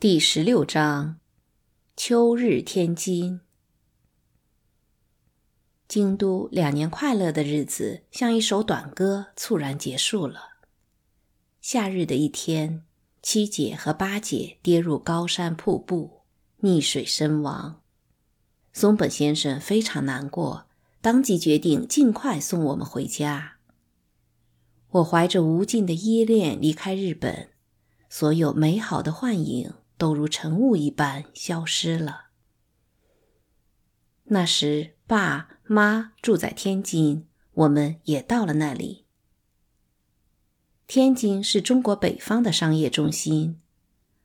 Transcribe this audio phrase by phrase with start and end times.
[0.00, 1.18] 第十六章：
[1.96, 3.40] 秋日天津。
[5.88, 10.50] 京都两年快乐的日子，像一首短歌，猝然结束了。
[11.60, 12.84] 夏日的一天，
[13.22, 16.20] 七姐和八姐跌入高山瀑布，
[16.60, 17.82] 溺水身亡。
[18.72, 20.68] 松本先生非常难过，
[21.00, 23.56] 当即决定尽快送我们回家。
[24.90, 27.48] 我怀着无尽的依恋离开日本，
[28.08, 29.74] 所有美好的幻影。
[29.98, 32.28] 都如晨雾一般消失了。
[34.30, 39.04] 那时，爸妈住在天津，我们也到了那里。
[40.86, 43.60] 天津是中国北方的商业中心，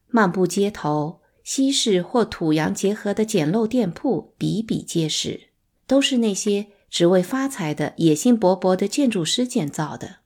[0.07, 5.49] 漫步街头，西式或土洋结合的简陋店铺比比皆是，
[5.87, 10.17] 都是那些只为发财的野心勃勃的建筑师建造的。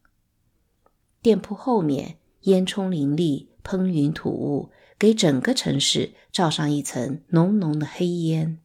[1.22, 4.72] 店铺后面烟囱林立，喷云吐雾。
[5.00, 8.60] 给整个城市罩上一层浓浓的黑烟，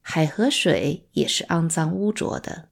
[0.00, 2.68] 海河水也是肮脏污浊的。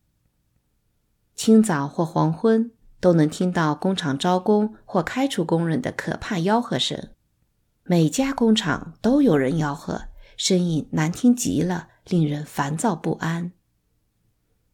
[1.36, 7.10] 清早或黄昏都能听到工厂招工或开除工人的可怕吆喝声，
[7.84, 10.06] 每家工厂都有人吆喝，
[10.36, 13.52] 声音难听极了，令人烦躁不安。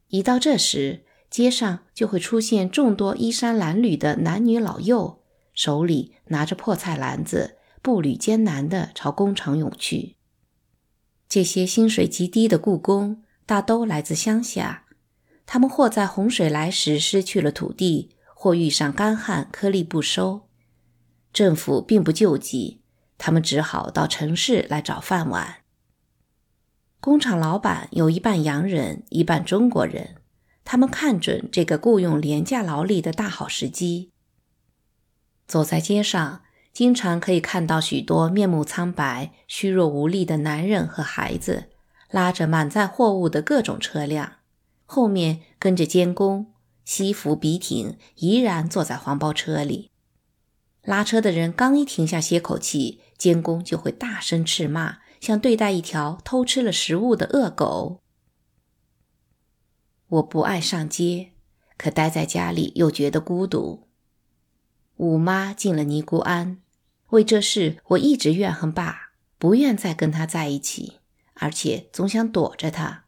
[0.08, 7.58] 一到这时，街上就会出现众多衣衫褴褛的男女老幼，手里拿着破菜篮子。
[7.84, 10.16] 步履艰难地朝工厂涌去。
[11.28, 14.86] 这些薪水极低的雇工大都来自乡下，
[15.44, 20.48] 他们或在洪水来时失去了土地，或遇上干旱颗粒不收。
[21.30, 22.80] 政府并不救济，
[23.18, 25.56] 他们只好到城市来找饭碗。
[27.00, 30.22] 工厂老板有一半洋人，一半中国人，
[30.64, 34.10] 他们看准这个雇佣廉价劳力的大好时机，
[35.46, 36.40] 走在街上。
[36.74, 41.70] 经常可以看到许多面目苍白、虚弱无力的男人和孩子，
[42.10, 44.38] 拉着满载货物的各种车辆，
[44.84, 46.52] 后面跟着监工，
[46.84, 49.92] 西服笔挺，怡然坐在黄包车里。
[50.82, 58.00] 拉车的人刚一停下歇口气，监工就会大声斥骂，像对待一条偷吃了食物的恶狗。
[60.08, 61.30] 我不爱上街，
[61.78, 63.86] 可待在家里又觉得孤独。
[64.96, 66.58] 五妈进了尼姑庵。
[67.14, 70.98] 为这事，我一直怨恨爸，不愿再跟他在一起，
[71.34, 73.04] 而且总想躲着他。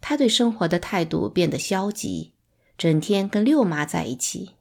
[0.00, 2.34] 他对生活的态度变得消极，
[2.76, 4.56] 整天跟六妈在一起。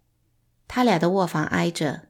[0.68, 2.10] 他俩的卧房挨着，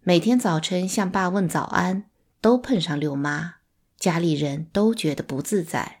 [0.00, 3.58] 每天早晨向爸问早安，都碰上六妈，
[3.96, 6.00] 家里人都觉得不自在。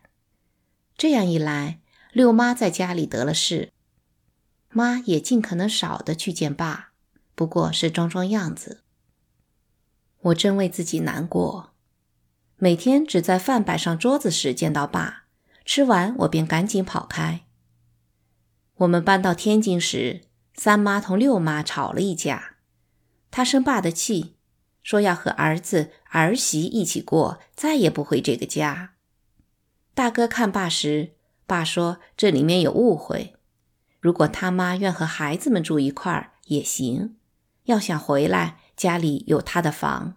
[0.96, 1.78] 这样一来，
[2.12, 3.72] 六妈在家里得了势，
[4.70, 6.90] 妈也尽可能少的去见爸，
[7.36, 8.82] 不过是装装样子。
[10.22, 11.70] 我真为自己难过，
[12.56, 15.26] 每天只在饭摆上桌子时见到爸，
[15.64, 17.42] 吃完我便赶紧跑开。
[18.78, 20.22] 我们搬到天津时，
[20.54, 22.56] 三妈同六妈吵了一架，
[23.30, 24.34] 她生爸的气，
[24.82, 28.94] 说要和儿子儿媳一起过，再也不回这个家。
[29.94, 31.12] 大哥看爸时，
[31.46, 33.34] 爸说这里面有误会，
[34.00, 37.16] 如果他妈愿和孩子们住一块儿也行，
[37.64, 38.58] 要想回来。
[38.78, 40.14] 家里有他的房。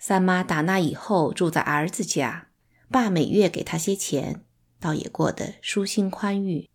[0.00, 2.48] 三妈打那以后住在儿子家，
[2.90, 4.44] 爸每月给他些钱，
[4.80, 6.68] 倒也过得舒心宽裕。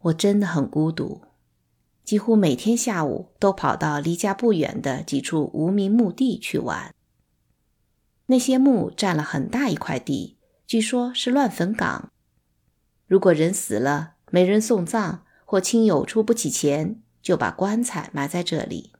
[0.00, 1.22] 我真的很孤独，
[2.04, 6.94] 几乎每天下午都跑到离家不远的几处无名墓地去玩。
[8.26, 12.12] 那些墓占了很大一块地，据说是乱坟岗。
[13.06, 17.00] 如果人死了没人送葬，或亲友出不起钱。
[17.22, 18.92] 就把棺材埋在这里。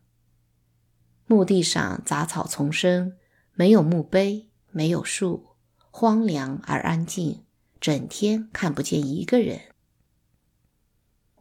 [1.27, 3.17] 墓地上杂草丛生，
[3.55, 5.51] 没有墓碑，没有树，
[5.91, 7.45] 荒凉而安静，
[7.81, 9.61] 整天看不见一个人。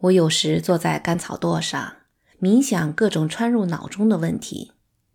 [0.02, 1.96] 我有时坐在干草垛上，
[2.40, 4.72] 冥想各种穿入脑中的问题，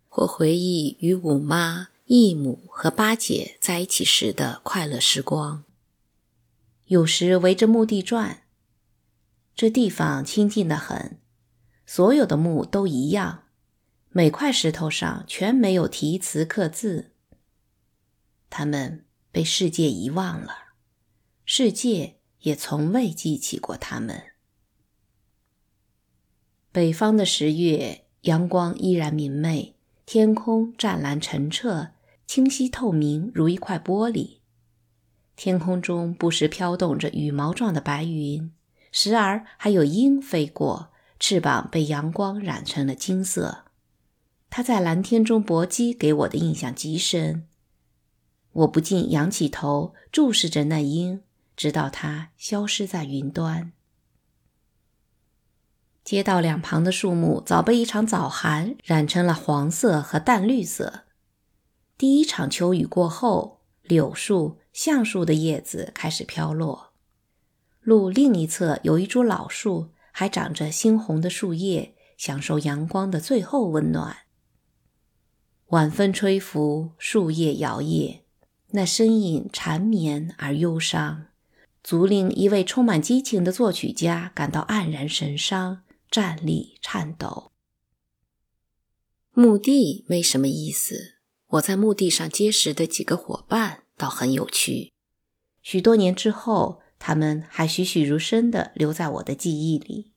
[0.08, 5.64] 或回忆与五妈、义母和八姐在一起时的快乐时光。
[6.84, 8.42] 有时围着墓地转，
[9.56, 11.18] 这地方清静的很。
[11.86, 13.44] 所有的墓都一样，
[14.10, 17.12] 每块石头上全没有题词刻字。
[18.50, 20.74] 他们被世界遗忘了，
[21.44, 24.20] 世界也从未记起过他们。
[26.72, 31.90] 北方的十月，阳光依然明媚，天空湛蓝澄澈，
[32.26, 34.38] 清晰透明如一块玻璃。
[35.36, 38.52] 天空中不时飘动着羽毛状的白云，
[38.90, 40.92] 时而还有鹰飞过。
[41.18, 43.64] 翅膀被阳光染成了金色，
[44.50, 47.46] 它在蓝天中搏击给我的印象极深。
[48.52, 51.22] 我不禁仰起头注视着那鹰，
[51.56, 53.72] 直到它消失在云端。
[56.04, 61.02] 街道两旁的树木早被一场早寒染成了黄色和淡绿色。
[61.98, 66.92] 第一场秋雨过后，柳树、橡树的叶子开始飘落。
[67.80, 74.16] 路另一侧有一株老树，还长着猩红的树叶，享受阳光的最后温暖。
[75.66, 78.20] 晚风吹拂，树叶摇曳，
[78.70, 81.26] 那声音缠绵而忧伤，
[81.84, 87.52] 足令一位充满激情的作曲家感到黯然神伤，站立颤抖。
[89.32, 91.16] 墓地没什么意思，
[91.48, 94.94] 我在墓地上结识的几个伙伴倒很有趣。
[95.60, 100.10] 许多年之后，他们还栩栩如生地留在我的记忆里。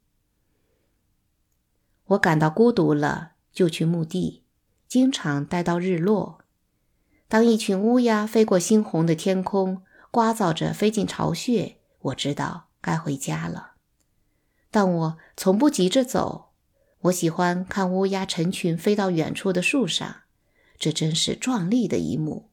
[2.06, 4.44] 我感到孤独了，就去墓地。
[4.88, 6.40] 经常待到日落。
[7.28, 13.74] 当一群乌鸦飞过猩红的天空，聒噪着飞进巢穴，我知道该回家了。
[14.72, 16.50] 但我从不急着走。
[17.02, 20.22] 我喜欢看乌鸦成群飞到远处的树上，
[20.80, 22.50] 这真是壮丽的一幕。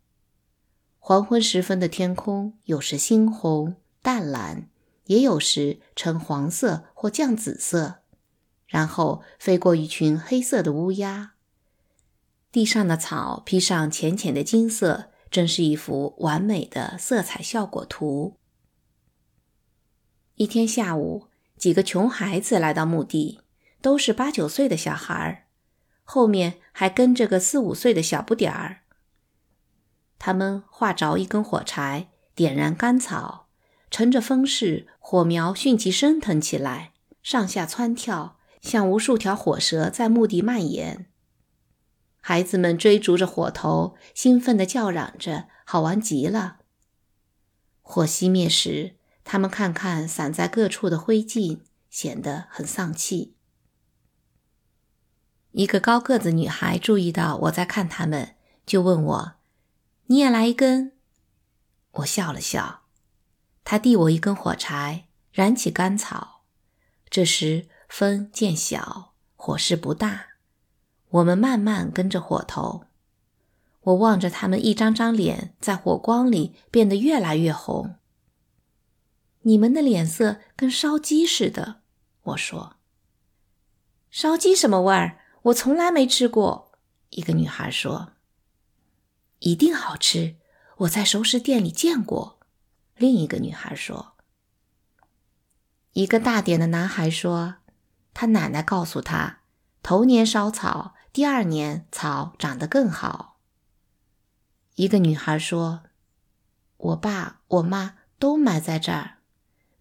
[0.98, 4.68] 黄昏时分的天空，有时猩红、淡蓝，
[5.06, 8.02] 也有时呈黄色或酱紫色。
[8.68, 11.32] 然后飞过一群黑色的乌鸦。
[12.52, 18.36] 地上的草披上浅浅的金色，真是一幅完美的色彩效果图。
[20.36, 21.26] 一天下午，
[21.56, 23.40] 几个穷孩子来到墓地，
[23.82, 25.46] 都是八九岁的小孩儿，
[26.04, 28.82] 后面还跟着个四五岁的小不点儿。
[30.16, 33.45] 他们画着一根火柴，点燃干草，
[33.90, 36.92] 乘着风势，火苗迅即升腾起来，
[37.22, 41.06] 上下蹿跳，像无数条火蛇在墓地蔓延。
[42.20, 46.58] 孩子们追逐着火头，兴奋地叫嚷着：“好玩极了！”
[47.80, 53.36] 火熄灭时，他们看看散在各处的灰烬，显得很丧气。
[55.52, 58.34] 一个高个子女孩注意到我在看他们，
[58.66, 59.34] 就问我
[60.06, 60.92] ：“你也来一根？”
[62.02, 62.85] 我笑了笑。
[63.68, 66.44] 他递我一根火柴，燃起干草。
[67.10, 70.26] 这时风渐小，火势不大。
[71.08, 72.84] 我们慢慢跟着火头，
[73.80, 77.96] 我望着他们一张张脸在火光里变得越来越红。
[79.42, 81.80] 你们的脸色跟烧鸡似的，
[82.22, 82.76] 我说。
[84.12, 85.18] 烧鸡什么味儿？
[85.42, 86.70] 我从来没吃过。
[87.10, 88.12] 一个女孩说。
[89.40, 90.36] 一定好吃，
[90.76, 92.35] 我在熟食店里见过。
[92.96, 94.14] 另一个女孩说。
[95.92, 97.56] 一个大点的男孩说，
[98.12, 99.40] 他奶奶告诉他，
[99.82, 100.94] 头年烧草。
[101.12, 103.38] 第二年，草长得更好。
[104.74, 105.84] 一个女孩说
[106.76, 109.20] ：“我爸、我妈都埋在这儿。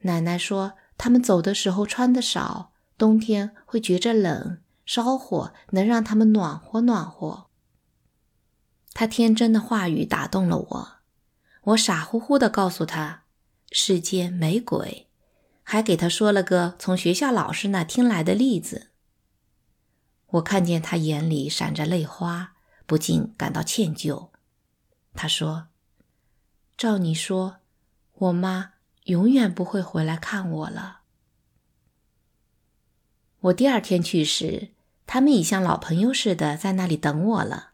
[0.04, 7.48] 奶奶说，他们走的时候穿的少，冬天会觉着冷，烧火能让他们暖和暖和。”
[8.96, 10.92] 她天真的话语打动了我，
[11.66, 13.24] 我傻乎乎的告诉他
[13.72, 15.08] ：“世间没鬼。”
[15.68, 18.92] 还给他说了个从学校老师那听来的例子。
[20.28, 22.54] 我看见他眼里闪着泪花，
[22.86, 24.30] 不禁感到歉疚。
[25.16, 25.70] 他说
[26.78, 27.58] ：“照你说，
[28.14, 28.74] 我妈
[29.06, 31.00] 永远不会回来看我了。”
[33.42, 34.70] 我第二天去时，
[35.08, 37.72] 他们已像老朋友似的在那里等我了。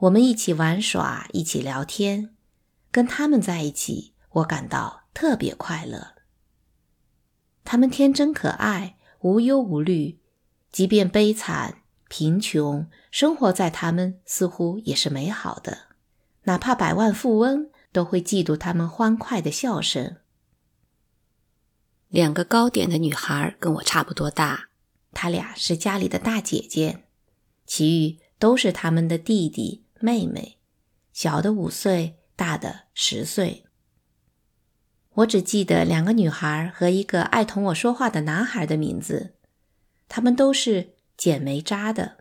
[0.00, 2.34] 我们一起玩耍，一起聊天。
[2.90, 6.14] 跟他们在一起，我感到特别快乐。
[7.64, 10.20] 他们天真可爱，无忧无虑。
[10.70, 15.88] 即便悲惨、贫穷，生活在他们似乎也是美好的。
[16.44, 20.16] 哪怕百万富翁，都会嫉妒他们欢快的笑声。
[22.08, 24.68] 两个高点的女孩跟我差不多大，
[25.12, 27.04] 她俩是家里的大姐姐，
[27.66, 30.58] 其余都是他们的弟弟妹妹，
[31.12, 33.64] 小的五岁，大的十岁。
[35.14, 39.34] 我只记得两个女孩和一个爱同我说话的男孩的名字。
[40.08, 42.18] 他们都是捡煤渣的。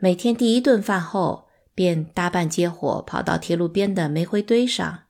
[0.00, 5.04] 每天第一顿饭后，便搭伴接火，跑到铁路边的煤灰堆上，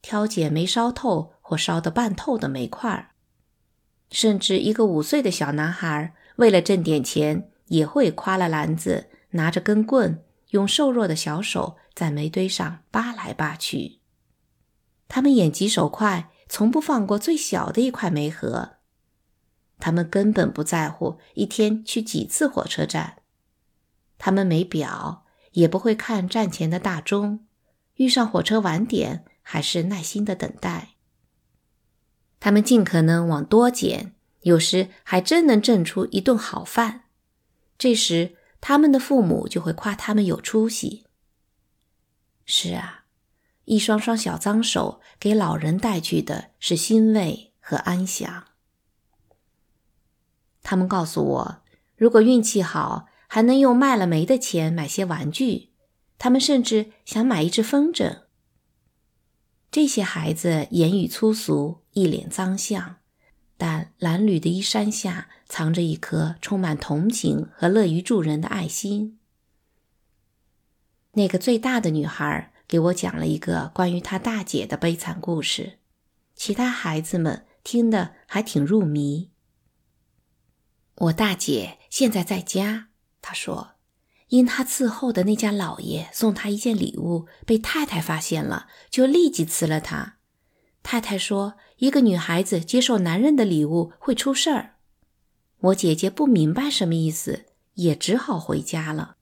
[0.00, 3.10] 挑拣没烧透或烧得半透的煤块。
[4.12, 14.00] 甚至一个五岁的小男孩，为了挣点钱，也会挎了篮子，拿着根棍，用瘦弱的小手在煤堆上扒来扒去。
[15.08, 18.76] 他们眼疾手快，从不放过最小的一块煤核。
[19.78, 23.18] 他们根本不在乎一天去几次火车站，
[24.18, 27.46] 他们没表，也不会看站前的大钟，
[27.96, 30.94] 遇上火车晚点，还是耐心的等待。
[32.40, 37.04] 他们尽可能往多捡，有时还真能挣出一顿好饭。
[37.76, 41.03] 这时，他们的父母就会夸他们有出息。
[42.44, 43.04] 是啊，
[43.64, 48.44] 一双双小脏手给老人带去的是欣慰和安详。
[50.62, 51.62] 他们告诉我，
[51.96, 55.70] 如果运气好，还能用卖了煤的钱买些玩具。
[56.16, 58.20] 他们甚至想买一只风筝。
[59.70, 62.96] 这些孩子言语粗俗，一脸脏相，
[63.56, 69.18] 但褴褛的衣衫下藏着一颗充满同情和乐于助人的爱心。
[71.14, 75.78] 那个最大的女孩给我讲了一个关于她大姐的悲惨故事，
[76.34, 79.30] 其他孩子们听得还挺入迷。
[80.96, 82.88] 我大姐现在在家，
[83.20, 83.72] 她说。
[84.28, 90.16] 因她伺候的那家老爷送她一件礼物被太太发现了，就立即辞了她。
[90.82, 94.76] 太太说：“一个女孩子接受男人的礼物会出事儿。”
[95.60, 97.44] 我姐姐不明白什么意思，
[97.74, 99.16] 也只好回家了。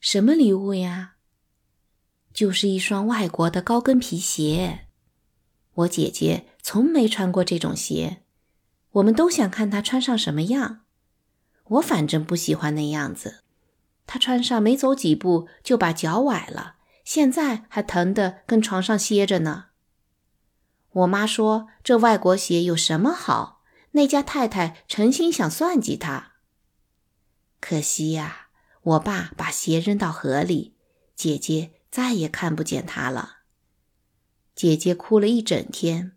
[0.00, 1.14] 什么礼物呀？
[2.32, 4.86] 就是一双外国的高跟皮鞋。
[5.74, 8.22] 我姐姐从没穿过这种鞋，
[8.92, 10.82] 我们都想看她穿上什么样。
[11.64, 13.42] 我反正不喜欢那样子。
[14.06, 19.66] 她穿上没走几步就把脚崴了，现在还疼得跟床上歇着呢。
[20.90, 23.62] 我妈说：“这外国鞋有什么好？”
[23.92, 26.34] 那家太太诚心想算计她。
[27.60, 28.47] 可惜呀，
[28.88, 30.74] 我爸把鞋扔到河里，
[31.14, 33.38] 姐姐再也看不见他了。
[34.54, 36.16] 姐姐哭了一整天，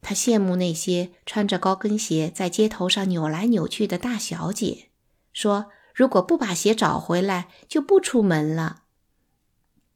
[0.00, 4.90] 她羡慕那些穿着高跟鞋在街头上扭来扭去的大小姐，
[5.32, 5.70] 说。
[5.94, 8.84] 如果不把鞋找回来，就不出门了。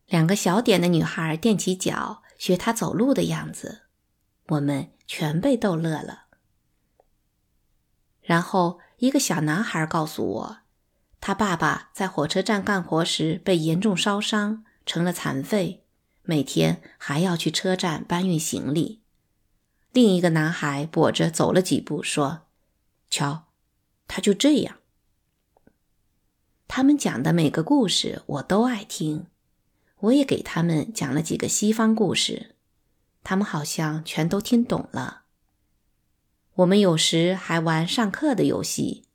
[0.04, 3.84] 两个小点的女孩踮起脚学她走路的样子，
[4.48, 6.24] 我们全被逗乐了。
[8.20, 10.58] 然后一个小男孩告诉我，
[11.26, 15.82] 他爸爸在火车站干活时被严重烧伤，成了残废，
[16.22, 19.02] 每天还要去车站搬运行李。
[19.90, 22.42] 另一个男孩跛着走了几步，说
[23.10, 23.46] ：“瞧，
[24.06, 24.76] 他就这样。”
[26.68, 29.26] 他们讲的每个故事我都爱听，
[29.98, 32.54] 我也给他们讲了几个西方故事，
[33.24, 35.22] 他们好像全都听懂了。
[36.54, 39.05] 我们有时还玩上课的游戏，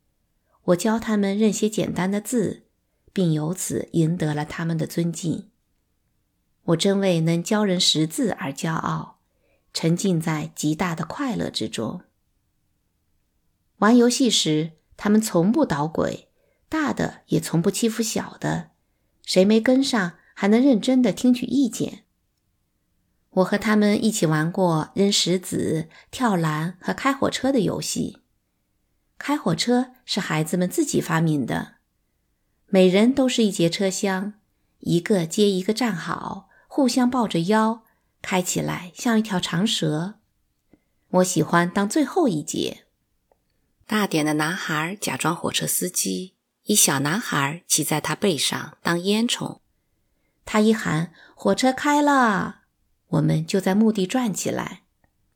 [0.66, 2.64] 我教他们认些简单的字，
[3.12, 5.50] 并由此赢得了他们的尊敬。
[6.64, 9.20] 我真为能教人识字而骄傲，
[9.74, 12.02] 沉浸在极大的快乐之中。
[13.78, 16.28] 玩游戏时，他们从不捣鬼。
[16.70, 18.70] 大的也从不欺负小的，
[19.26, 22.06] 谁没跟上还能认真的听取意见。
[23.32, 28.21] 我和他们一起玩过扔石子、跳栏和开火车的游戏。
[29.22, 31.76] 开火车是孩子们自己发明的，
[32.66, 34.34] 每人都是一节车厢，
[34.80, 37.84] 一个接一个站好，互相抱着腰，
[38.24, 40.16] 开起来像一条长蛇。
[41.10, 42.86] 我喜欢当最后一节。
[43.86, 46.34] 大点的男孩假装火车司机。
[46.64, 49.60] 一小男孩骑在他背上当烟囱，
[50.46, 52.62] 他一喊“火车开了”，
[53.10, 54.82] 我们就在墓地转起来，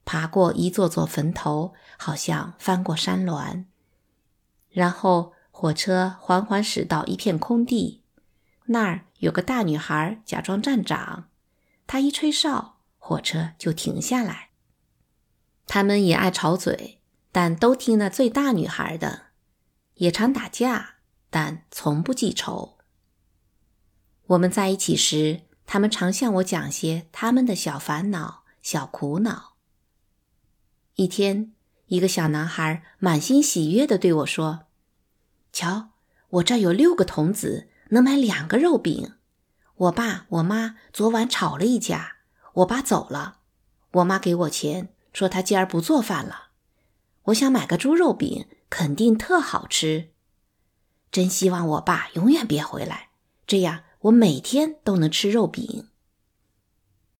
[0.05, 3.65] 爬过一座座坟头，好像翻过山峦。
[4.75, 8.03] 然后火车缓缓驶到一片空地，
[8.65, 11.29] 那儿有个大女孩假装站长，
[11.87, 14.49] 她一吹哨，火车就停下来。
[15.65, 16.99] 他们也爱吵嘴，
[17.31, 19.27] 但都听那最大女孩的，
[19.95, 20.95] 也常打架。
[21.29, 22.77] 但从不记仇。
[24.27, 29.55] 我们在一起时，他们常向我讲些他们的小烦恼、小苦恼。
[30.95, 31.53] 一天，
[31.87, 34.64] 一个小男孩满心喜悦地对我说
[35.55, 35.91] ：“瞧，
[36.31, 39.13] 我这有六个铜子，能买两个肉饼。
[39.75, 42.17] 我爸我妈昨晚吵了一架，
[42.55, 43.37] 我爸走了，
[43.93, 46.49] 我妈给我钱，说他今儿不做饭了。
[47.27, 50.09] 我想买个猪肉饼，肯定特好吃。”
[51.09, 53.11] 真希望我爸永远别回来，
[53.47, 55.87] 这样我每天都能吃肉饼。